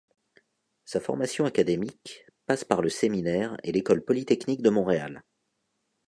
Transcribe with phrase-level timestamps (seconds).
[0.83, 5.21] Sa formation académique passe par le Séminaire et l'École polytechnique de Montréal.